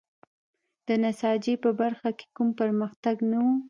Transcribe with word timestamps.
د 0.87 0.89
نساجۍ 1.03 1.55
په 1.63 1.69
برخه 1.81 2.09
کې 2.17 2.25
کوم 2.35 2.47
پرمختګ 2.59 3.15
نه 3.31 3.37
و. 3.43 3.45